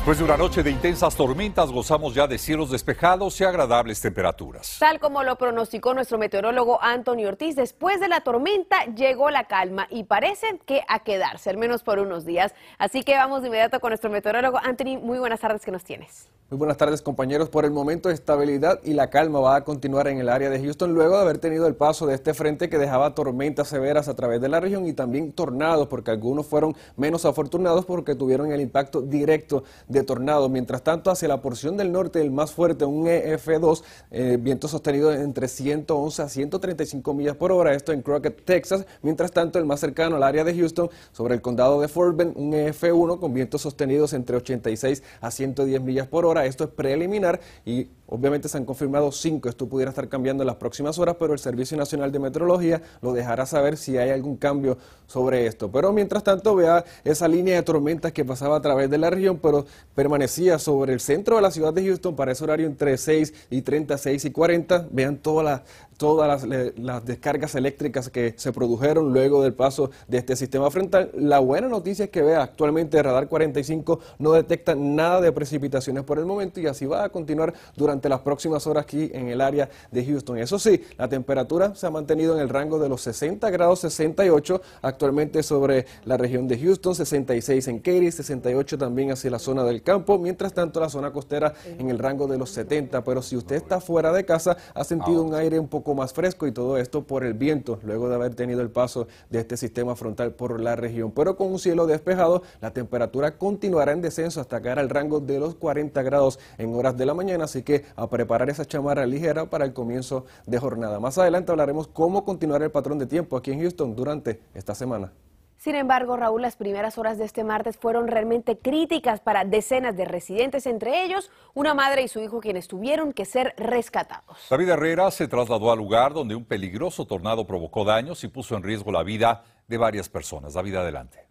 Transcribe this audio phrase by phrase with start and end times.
[0.00, 4.78] Después de una noche de intensas tormentas, gozamos ya de cielos despejados y agradables temperaturas.
[4.80, 9.88] Tal como lo pronosticó nuestro meteorólogo Anthony Ortiz, después de la tormenta llegó la calma
[9.90, 12.54] y parece que a quedarse, al menos por unos días.
[12.78, 14.98] Así que vamos de inmediato con nuestro meteorólogo Anthony.
[14.98, 16.30] Muy buenas tardes, ¿qué nos tienes?
[16.50, 17.48] Muy buenas tardes compañeros.
[17.48, 20.92] Por el momento estabilidad y la calma va a continuar en el área de Houston
[20.92, 24.40] luego de haber tenido el paso de este frente que dejaba tormentas severas a través
[24.40, 29.00] de la región y también tornados porque algunos fueron menos afortunados porque tuvieron el impacto
[29.00, 30.50] directo de tornados.
[30.50, 35.12] Mientras tanto hacia la porción del norte el más fuerte, un EF2, eh, viento sostenido
[35.12, 38.86] entre 111 a 135 millas por hora, esto en Crockett, Texas.
[39.02, 42.36] Mientras tanto el más cercano al área de Houston sobre el condado de Fort Bend,
[42.36, 47.40] un EF1 con vientos sostenidos entre 86 a 110 millas por hora esto es preliminar
[47.64, 49.48] y obviamente se han confirmado cinco.
[49.48, 53.12] Esto pudiera estar cambiando en las próximas horas, pero el Servicio Nacional de Meteorología lo
[53.12, 55.70] dejará saber si hay algún cambio sobre esto.
[55.70, 59.38] Pero mientras tanto, vea esa línea de tormentas que pasaba a través de la región,
[59.38, 63.32] pero permanecía sobre el centro de la ciudad de Houston para ese horario entre 6
[63.50, 64.88] y 36 y 40.
[64.90, 65.62] Vean todas las
[66.00, 71.10] todas las, descargas eléctricas que se produjeron luego del paso de este sistema frontal.
[71.12, 76.02] La buena noticia es que vea actualmente el radar 45 no detecta nada de precipitaciones
[76.04, 79.42] por el momento y así va a continuar durante las próximas horas aquí en el
[79.42, 80.38] área de Houston.
[80.38, 84.62] Eso sí, la temperatura se ha mantenido en el rango de los 60 grados 68
[84.80, 89.82] actualmente sobre la región de Houston, 66 en Katy, 68 también hacia la zona del
[89.82, 93.56] campo, mientras tanto la zona costera en el rango de los 70, pero si usted
[93.56, 97.04] está fuera de casa ha sentido un aire un poco más fresco y todo esto
[97.04, 100.76] por el viento, luego de haber tenido el paso de este sistema frontal por la
[100.76, 101.12] región.
[101.12, 105.38] Pero con un cielo despejado, la temperatura continuará en descenso hasta caer al rango de
[105.38, 109.48] los 40 grados en horas de la mañana, así que a preparar esa chamarra ligera
[109.48, 111.00] para el comienzo de jornada.
[111.00, 115.12] Más adelante hablaremos cómo continuar el patrón de tiempo aquí en Houston durante esta semana.
[115.60, 120.06] Sin embargo, Raúl, las primeras horas de este martes fueron realmente críticas para decenas de
[120.06, 124.38] residentes, entre ellos una madre y su hijo quienes tuvieron que ser rescatados.
[124.48, 128.62] David Herrera se trasladó al lugar donde un peligroso tornado provocó daños y puso en
[128.62, 130.54] riesgo la vida de varias personas.
[130.54, 131.28] David, adelante.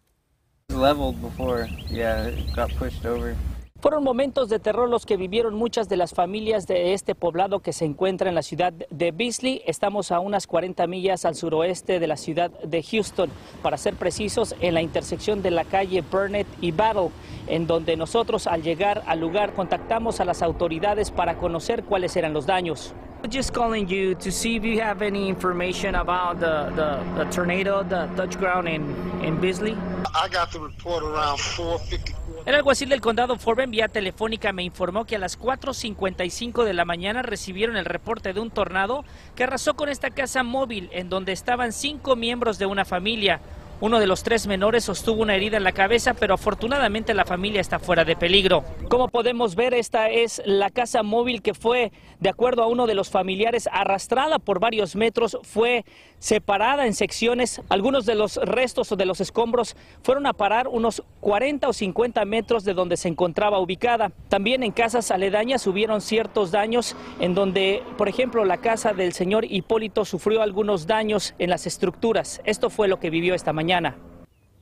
[3.81, 7.71] Fueron momentos de terror los que vivieron muchas de las familias de este poblado que
[7.71, 9.61] se encuentra en la ciudad de Beasley.
[9.65, 13.29] Estamos a unas 40 millas al suroeste de la ciudad de Houston,
[13.63, 17.11] para ser precisos, en la intersección de la calle Burnett y Battle,
[17.47, 22.33] en donde nosotros al llegar al lugar contactamos a las autoridades para conocer cuáles eran
[22.33, 22.93] los daños.
[23.31, 29.39] Just calling you to see if you have any information about the, the, ground in
[29.39, 29.77] Beasley.
[30.13, 35.05] I got the report around 450 el alguacil del condado Fort vía telefónica me informó
[35.05, 39.03] que a las 4.55 de la mañana recibieron el reporte de un tornado
[39.35, 43.39] que arrasó con esta casa móvil en donde estaban cinco miembros de una familia.
[43.81, 47.61] Uno de los tres menores sostuvo una herida en la cabeza, pero afortunadamente la familia
[47.61, 48.65] está fuera de peligro.
[48.89, 52.93] Como podemos ver, esta es la casa móvil que fue, de acuerdo a uno de
[52.93, 55.85] los familiares, arrastrada por varios metros, fue
[56.17, 57.61] separada en secciones.
[57.69, 62.25] Algunos de los restos o de los escombros fueron a parar unos 40 o 50
[62.25, 64.11] metros de donde se encontraba ubicada.
[64.27, 69.45] También en casas aledañas hubieron ciertos daños en donde, por ejemplo, la casa del señor
[69.45, 72.41] Hipólito sufrió algunos daños en las estructuras.
[72.43, 73.68] Esto fue lo que vivió esta mañana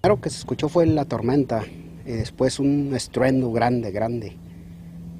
[0.03, 1.63] Lo que se escuchó fue la tormenta
[2.05, 4.37] y después un estruendo grande, grande.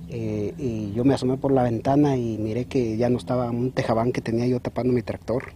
[0.10, 3.72] Eh, y yo me asomé por la ventana y miré que ya no estaba un
[3.72, 5.54] tejabán que tenía yo tapando mi tractor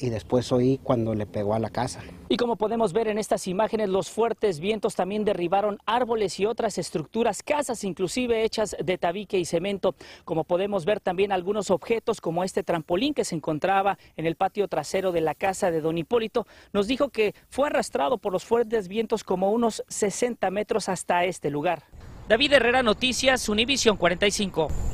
[0.00, 2.00] y después oí cuando le pegó a la casa.
[2.28, 6.78] Y como podemos ver en estas imágenes, los fuertes vientos también derribaron árboles y otras
[6.78, 9.94] estructuras, casas inclusive hechas de tabique y cemento.
[10.24, 14.68] Como podemos ver también algunos objetos como este trampolín que se encontraba en el patio
[14.68, 18.88] trasero de la casa de don Hipólito, nos dijo que fue arrastrado por los fuertes
[18.88, 21.84] vientos como unos 60 metros hasta este lugar.
[22.28, 24.89] David Herrera Noticias, Univision 45.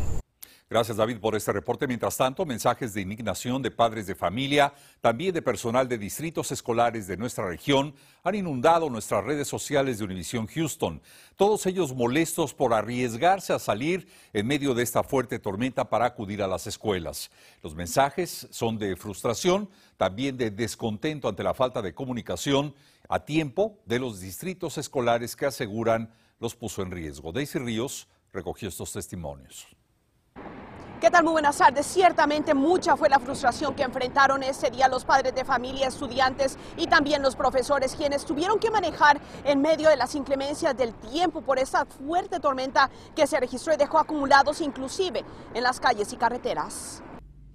[0.69, 1.87] Gracias David por este reporte.
[1.87, 7.07] Mientras tanto, mensajes de indignación de padres de familia, también de personal de distritos escolares
[7.07, 11.01] de nuestra región, han inundado nuestras redes sociales de Univision Houston.
[11.37, 16.43] Todos ellos molestos por arriesgarse a salir en medio de esta fuerte tormenta para acudir
[16.43, 17.31] a las escuelas.
[17.63, 22.75] Los mensajes son de frustración, también de descontento ante la falta de comunicación
[23.09, 27.31] a tiempo de los distritos escolares que aseguran los puso en riesgo.
[27.31, 29.69] Daisy Ríos recogió estos testimonios.
[31.01, 31.25] ¿Qué tal?
[31.25, 31.87] Muy buenas tardes.
[31.87, 36.87] Ciertamente mucha fue la frustración que enfrentaron ese día los padres de familia, estudiantes y
[36.87, 41.59] también los profesores, quienes tuvieron que manejar en medio de las inclemencias del tiempo por
[41.59, 45.23] esa fuerte tormenta que se registró y dejó acumulados inclusive
[45.53, 47.03] en las calles y carreteras.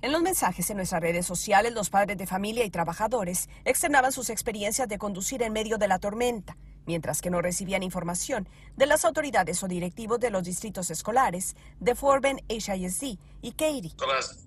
[0.03, 4.29] En los mensajes en nuestras redes sociales, los padres de familia y trabajadores externaban sus
[4.29, 9.05] experiencias de conducir en medio de la tormenta, mientras que no recibían información de las
[9.05, 13.95] autoridades o directivos de los distritos escolares de Forben, HISD y Katy.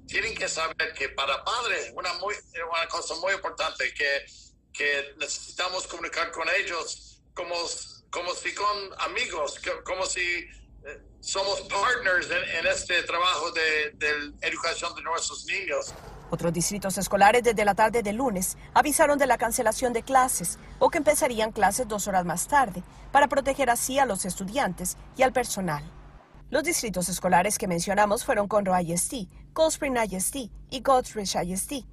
[0.07, 4.27] Tienen que saber que para padres una, una cosa muy importante que,
[4.73, 7.55] que necesitamos comunicar con ellos como,
[8.11, 8.67] como si con
[8.99, 10.47] amigos, como si
[11.21, 15.95] somos partners en, este trabajo de, de educación de nuestros niños.
[16.31, 20.91] Otros distritos escolares desde la tarde del lunes avisaron de la cancelación de clases o
[20.91, 22.83] que empezarían clases dos horas más tarde
[23.13, 25.85] para proteger así a los estudiantes y al personal.
[26.51, 31.85] Los distritos escolares que mencionamos fueron Conroe ISD, Cold Spring ISD y Godrich ISD.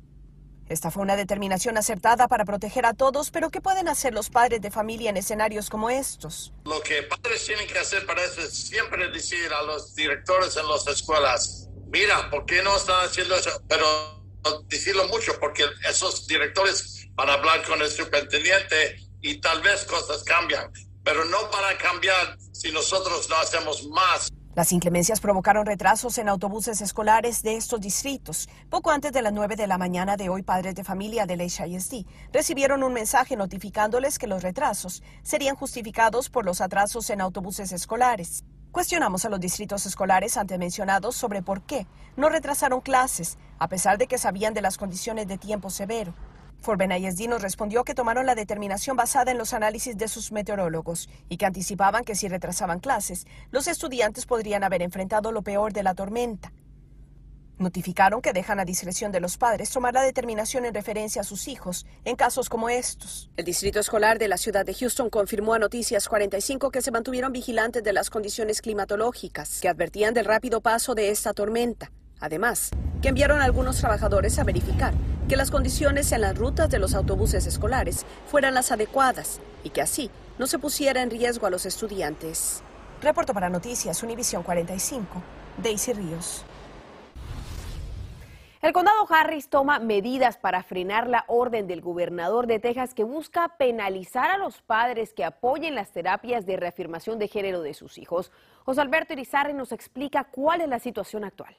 [0.72, 4.62] Esta fue una determinación acertada para proteger a todos, pero ¿qué pueden hacer los padres
[4.62, 6.54] de familia en escenarios como estos?
[6.64, 10.66] Lo que padres tienen que hacer para eso es siempre decir a los directores en
[10.70, 13.50] las escuelas, mira, ¿por qué no están haciendo eso?
[13.68, 14.24] Pero
[14.70, 20.24] decirlo mucho, porque esos directores van a hablar con el superintendente y tal vez cosas
[20.24, 20.72] cambian,
[21.04, 24.30] pero no para cambiar si nosotros no hacemos más.
[24.54, 28.50] Las inclemencias provocaron retrasos en autobuses escolares de estos distritos.
[28.70, 32.06] Poco antes de las 9 de la mañana de hoy, padres de familia del HISD
[32.34, 38.44] recibieron un mensaje notificándoles que los retrasos serían justificados por los atrasos en autobuses escolares.
[38.74, 41.88] Cuestionamos a los distritos escolares antes mencionados sobre por qué
[42.18, 46.14] no retrasaron clases, a pesar de que sabían de las condiciones de tiempo severo.
[46.62, 51.38] Forben ISD respondió que tomaron la determinación basada en los análisis de sus meteorólogos y
[51.38, 55.96] que anticipaban que si retrasaban clases, los estudiantes podrían haber enfrentado lo peor de la
[55.96, 56.54] tormenta.
[57.58, 61.48] Notificaron que dejan a discreción de los padres tomar la determinación en referencia a sus
[61.48, 63.32] hijos en casos como estos.
[63.38, 67.32] El distrito escolar de la ciudad de Houston confirmó a Noticias 45 que se mantuvieron
[67.32, 71.92] vigilantes de las condiciones climatológicas que advertían del rápido paso de esta tormenta.
[72.22, 72.70] Además,
[73.02, 74.94] que enviaron a algunos trabajadores a verificar
[75.28, 79.82] que las condiciones en las rutas de los autobuses escolares fueran las adecuadas y que
[79.82, 82.62] así no se pusiera en riesgo a los estudiantes.
[83.02, 85.22] Reporto para Noticias Univisión 45,
[85.58, 86.46] Daisy Ríos.
[88.62, 93.56] El condado Harris toma medidas para frenar la orden del gobernador de Texas que busca
[93.58, 98.32] penalizar a los padres que apoyen las terapias de reafirmación de género de sus hijos.
[98.64, 101.56] José Alberto Irizarry nos explica cuál es la situación actual.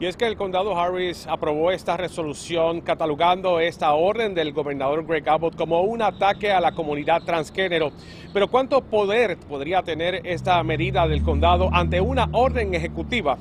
[0.00, 5.28] Y es que el condado Harris aprobó esta resolución catalogando esta orden del gobernador Greg
[5.28, 7.90] Abbott como un ataque a la comunidad transgénero.
[8.32, 13.38] Pero ¿cuánto poder podría tener esta medida del condado ante una orden ejecutiva?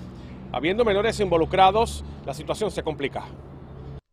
[0.52, 3.26] Habiendo menores involucrados, la situación se complica.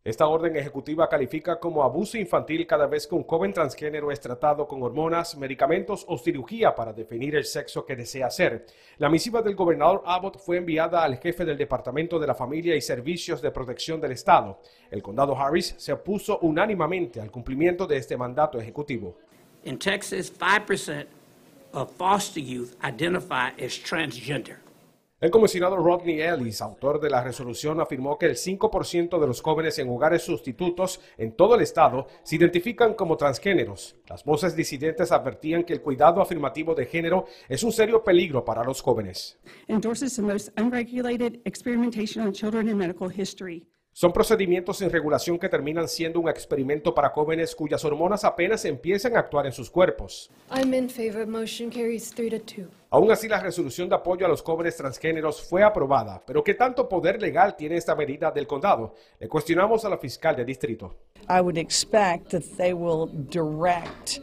[0.04, 4.68] Esta orden ejecutiva califica como abuso infantil cada vez que un joven transgénero es tratado
[4.68, 8.66] con hormonas, medicamentos o cirugía para definir el sexo que desea ser.
[8.98, 12.82] La misiva del gobernador Abbott fue enviada al jefe del Departamento de la Familia y
[12.82, 14.60] Servicios de Protección del Estado.
[14.90, 19.16] El condado Harris se opuso unánimemente al cumplimiento de este mandato ejecutivo.
[19.64, 21.06] En Texas, 5%
[21.72, 24.63] of foster youth identify as transgender.
[25.24, 29.78] El comisionado Rodney Ellis, autor de la resolución, afirmó que el 5% de los jóvenes
[29.78, 33.96] en hogares sustitutos en todo el estado se identifican como transgéneros.
[34.06, 38.64] Las voces disidentes advertían que el cuidado afirmativo de género es un serio peligro para
[38.64, 39.38] los jóvenes.
[39.66, 43.66] Endorses the most unregulated experimentation on children in medical history.
[43.96, 49.14] Son procedimientos sin regulación que terminan siendo un experimento para jóvenes cuyas hormonas apenas empiezan
[49.14, 50.32] a actuar en sus cuerpos.
[52.90, 56.88] Aún así, la resolución de apoyo a los jóvenes transgéneros fue aprobada, pero ¿qué tanto
[56.88, 58.96] poder legal tiene esta medida del condado?
[59.20, 60.96] Le cuestionamos a la fiscal de distrito.
[61.30, 64.18] I would expect that they will direct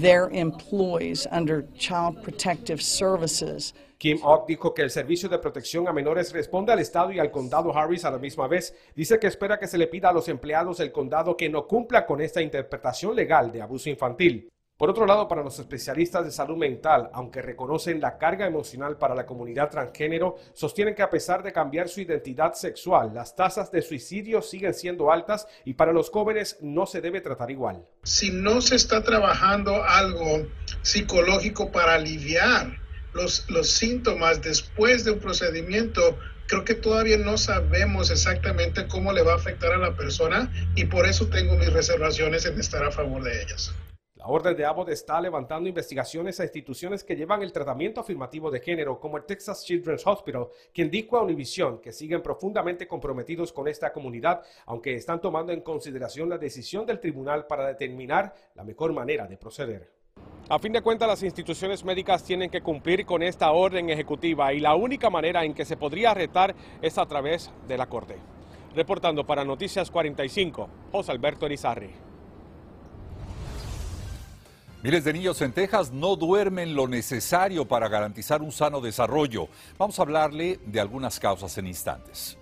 [0.00, 3.72] their employees under Child Protective Services
[4.02, 7.30] Kim Ock dijo que el Servicio de Protección a Menores responde al Estado y al
[7.30, 8.74] Condado Harris a la misma vez.
[8.96, 12.04] Dice que espera que se le pida a los empleados del condado que no cumpla
[12.04, 14.50] con esta interpretación legal de abuso infantil.
[14.76, 19.14] Por otro lado, para los especialistas de salud mental, aunque reconocen la carga emocional para
[19.14, 23.82] la comunidad transgénero, sostienen que a pesar de cambiar su identidad sexual, las tasas de
[23.82, 27.86] suicidio siguen siendo altas y para los jóvenes no se debe tratar igual.
[28.02, 30.48] Si no se está trabajando algo
[30.82, 32.81] psicológico para aliviar
[33.14, 39.32] los, síntomas después de un procedimiento, creo que todavía no sabemos exactamente cómo le va
[39.32, 43.22] a afectar a la persona y por eso tengo mis reservaciones en estar a favor
[43.22, 43.74] de ellas.
[44.22, 48.60] La Orden de Abbott está levantando investigaciones a instituciones que llevan el tratamiento afirmativo de
[48.60, 53.66] género, como el Texas Children's Hospital, quien dijo a Univision que siguen profundamente comprometidos con
[53.66, 58.92] esta comunidad, aunque están tomando en consideración la decisión del tribunal para determinar la mejor
[58.92, 60.01] manera de proceder.
[60.52, 64.60] A fin de cuentas, las instituciones médicas tienen que cumplir con esta orden ejecutiva y
[64.60, 68.18] la única manera en que se podría retar es a través de la Corte.
[68.74, 71.88] Reportando para Noticias 45, José Alberto Erizarri.
[74.82, 79.48] Miles de niños en Texas no duermen lo necesario para garantizar un sano desarrollo.
[79.78, 82.36] Vamos a hablarle de algunas causas en instantes.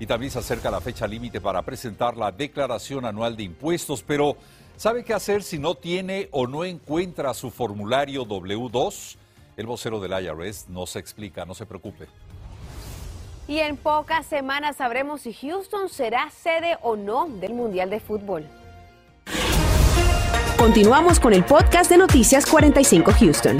[0.00, 4.36] Y también se acerca la fecha límite para presentar la declaración anual de impuestos, pero
[4.82, 9.16] ¿sabe qué hacer si no tiene o no encuentra su formulario W2?
[9.56, 12.08] El vocero del IRS no se explica, no se preocupe.
[13.46, 18.44] Y en pocas semanas sabremos si Houston será sede o no del Mundial de Fútbol.
[20.58, 23.58] Continuamos con el podcast de Noticias 45 Houston.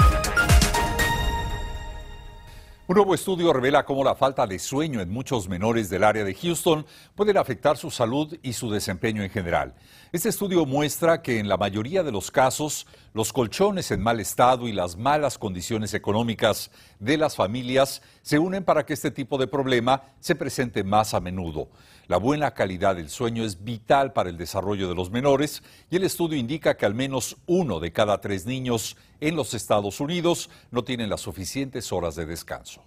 [2.89, 6.35] Un nuevo estudio revela cómo la falta de sueño en muchos menores del área de
[6.35, 6.85] Houston
[7.15, 9.77] puede afectar su salud y su desempeño en general.
[10.11, 14.67] Este estudio muestra que en la mayoría de los casos, los colchones en mal estado
[14.67, 19.47] y las malas condiciones económicas de las familias se unen para que este tipo de
[19.47, 21.69] problema se presente más a menudo.
[22.09, 26.05] La buena calidad del sueño es vital para el desarrollo de los menores y el
[26.05, 30.83] estudio indica que al menos uno de cada tres niños en los Estados Unidos no
[30.83, 32.83] tienen las suficientes horas de descanso.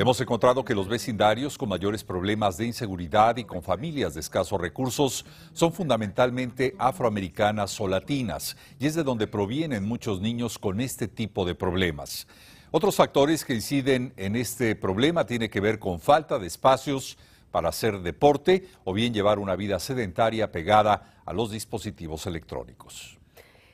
[0.00, 4.60] Hemos encontrado que los vecindarios con mayores problemas de inseguridad y con familias de escasos
[4.60, 11.06] recursos son fundamentalmente afroamericanas o latinas, y es de donde provienen muchos niños con este
[11.06, 12.26] tipo de problemas.
[12.72, 17.18] Otros factores que inciden en este problema tienen que ver con falta de espacios
[17.50, 23.19] para hacer deporte o bien llevar una vida sedentaria pegada a los dispositivos electrónicos.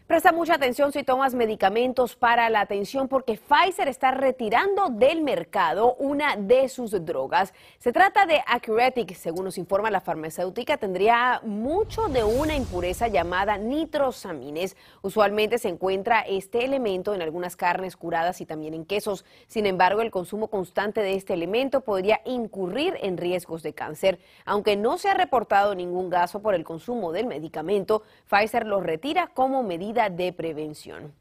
[0.07, 5.97] Presta mucha atención si tomas medicamentos para la atención porque Pfizer está retirando del mercado
[5.97, 7.53] una de sus drogas.
[7.81, 13.59] Se trata de Acuretic, según nos informa la farmacéutica, tendría mucho de una impureza llamada
[13.59, 14.77] nitrosamines.
[15.03, 19.25] Usualmente se encuentra este elemento en algunas carnes curadas y también en quesos.
[19.49, 24.21] Sin embargo, el consumo constante de este elemento podría incurrir en riesgos de cáncer.
[24.45, 29.27] Aunque no se ha reportado ningún gasto por el consumo del medicamento, Pfizer lo retira
[29.35, 31.13] como medida de prevención.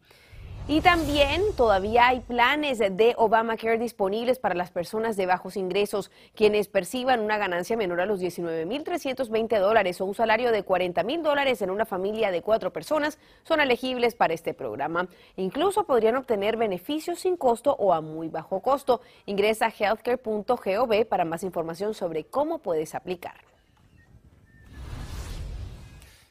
[0.67, 6.67] Y también todavía hay planes de Obamacare disponibles para las personas de bajos ingresos, quienes
[6.67, 11.69] perciban una ganancia menor a los 19.320 dólares o un salario de 40.000 dólares en
[11.69, 15.07] una familia de cuatro personas, son elegibles para este programa.
[15.35, 19.01] Incluso podrían obtener beneficios sin costo o a muy bajo costo.
[19.27, 23.54] Ingresa a healthcare.gov para más información sobre cómo puedes aplicar.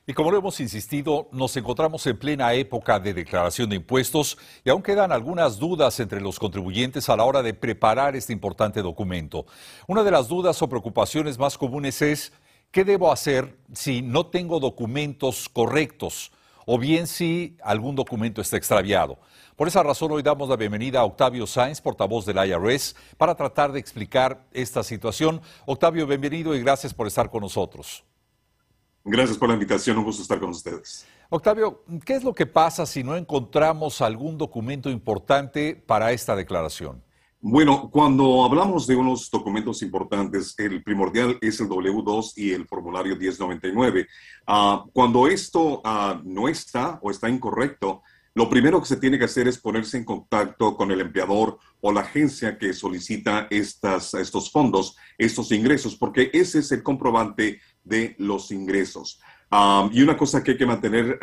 [0.07, 4.69] Y como lo hemos insistido, nos encontramos en plena época de declaración de impuestos y
[4.69, 9.47] aún quedan algunas dudas entre los contribuyentes a la hora de preparar este importante documento.
[9.87, 12.35] Una de las dudas o preocupaciones más comunes es,
[12.71, 16.33] ¿qué debo hacer si no tengo documentos correctos?
[16.67, 19.19] o bien si algún documento está extraviado.
[19.55, 23.71] Por esa razón hoy damos la bienvenida a Octavio Sáenz, portavoz del IRS, para tratar
[23.71, 25.43] de explicar esta situación.
[25.67, 28.03] Octavio, bienvenido y gracias por estar con nosotros.
[29.07, 31.07] Gracias por la invitación, un gusto estar con ustedes.
[31.29, 37.03] Octavio, ¿qué es lo que pasa si no encontramos algún documento importante para esta declaración?
[37.39, 43.15] Bueno, cuando hablamos de unos documentos importantes, el primordial es el W2 y el formulario
[43.17, 44.07] 1099.
[44.47, 48.03] Ah, cuando esto ah, no está o está incorrecto,
[48.37, 51.93] lo primero que se tiene que hacer es ponerse en contacto con el empleador o
[51.93, 58.17] la agencia que solicita estas, estos fondos, estos ingresos, porque ese es el comprobante de
[58.19, 59.21] los ingresos.
[59.93, 61.19] y una cosa que hay que mantener,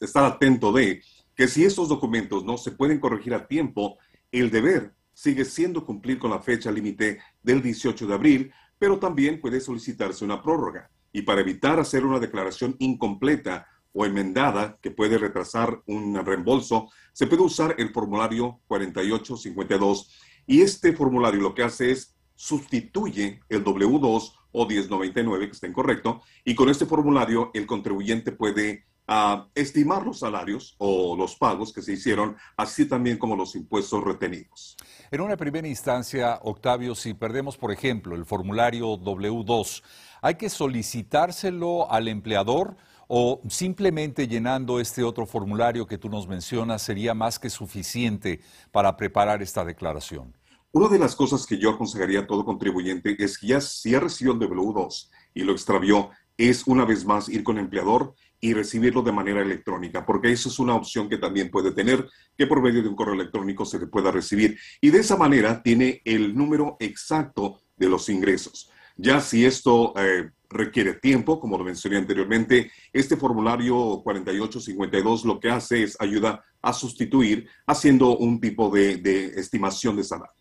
[0.00, 1.02] estar atento de,
[1.34, 3.96] que si estos documentos no se pueden corregir a tiempo,
[4.30, 9.40] el deber sigue siendo cumplir con la fecha límite del 18 de abril, pero también
[9.40, 10.90] puede solicitarse una prórroga.
[11.12, 17.26] Y para evitar hacer una declaración incompleta o enmendada que puede retrasar un reembolso, se
[17.26, 20.10] puede usar el formulario 4852.
[20.46, 26.22] Y este formulario lo que hace es sustituye el W2 o 1099, que está incorrecto,
[26.44, 31.82] y con este formulario el contribuyente puede ah, estimar los salarios o los pagos que
[31.82, 34.76] se hicieron, así también como los impuestos retenidos.
[35.10, 39.82] En una primera instancia, Octavio, si perdemos, por ejemplo, el formulario W2,
[40.22, 42.76] ¿hay que solicitárselo al empleador?
[43.12, 48.40] ¿O simplemente llenando este otro formulario que tú nos mencionas sería más que suficiente
[48.70, 50.32] para preparar esta declaración?
[50.72, 53.98] Una de las cosas que yo aconsejaría a todo contribuyente es que ya si ha
[53.98, 58.54] recibido el W2 y lo extravió, es una vez más ir con el empleador y
[58.54, 62.08] recibirlo de manera electrónica, porque eso es una opción que también puede tener,
[62.38, 64.56] que por medio de un correo electrónico se le pueda recibir.
[64.80, 68.70] Y de esa manera tiene el número exacto de los ingresos.
[68.96, 75.50] Ya si esto eh, requiere tiempo, como lo mencioné anteriormente, este formulario 4852 lo que
[75.50, 80.39] hace es ayuda a sustituir haciendo un tipo de estimación de salario.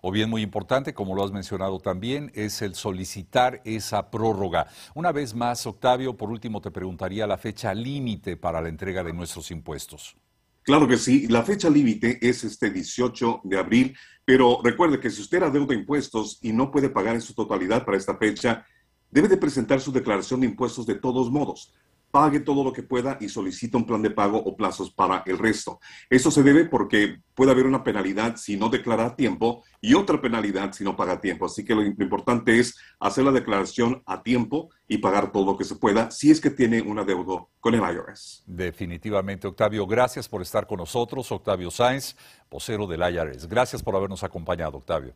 [0.00, 4.66] O bien muy importante, como lo has mencionado también, es el solicitar esa prórroga.
[4.94, 9.12] Una vez más, Octavio, por último te preguntaría la fecha límite para la entrega de
[9.12, 10.16] nuestros impuestos.
[10.62, 15.22] Claro que sí, la fecha límite es este 18 de abril, pero recuerde que si
[15.22, 18.66] usted adeuda impuestos y no puede pagar en su totalidad para esta fecha,
[19.10, 21.72] debe de presentar su declaración de impuestos de todos modos
[22.16, 25.36] pague todo lo que pueda y solicite un plan de pago o plazos para el
[25.36, 25.80] resto.
[26.08, 30.18] Eso se debe porque puede haber una penalidad si no declara a tiempo y otra
[30.18, 31.44] penalidad si no paga a tiempo.
[31.44, 35.64] Así que lo, importante es hacer la declaración a tiempo y pagar todo lo que
[35.64, 38.44] se pueda si es que tiene un adeudo con el IRS.
[38.46, 41.30] Definitivamente, Octavio, gracias por estar con nosotros.
[41.30, 42.16] Octavio Sáenz,
[42.50, 43.46] vocero del IRS.
[43.46, 45.12] Gracias por habernos acompañado, Octavio.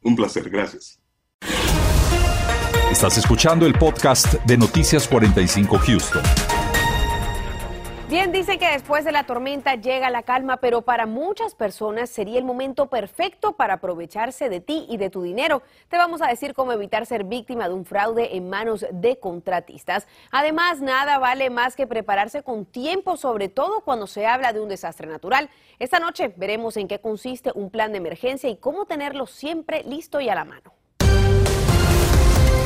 [0.00, 0.98] Un placer, gracias.
[2.90, 6.22] Estás escuchando el podcast de Noticias 45 Houston.
[8.08, 12.36] Bien, dicen que después de la tormenta llega la calma, pero para muchas personas sería
[12.36, 15.62] el momento perfecto para aprovecharse de ti y de tu dinero.
[15.88, 20.08] Te vamos a decir cómo evitar ser víctima de un fraude en manos de contratistas.
[20.32, 24.68] Además, nada vale más que prepararse con tiempo, sobre todo cuando se habla de un
[24.68, 25.48] desastre natural.
[25.78, 30.20] Esta noche veremos en qué consiste un plan de emergencia y cómo tenerlo siempre listo
[30.20, 30.72] y a la mano.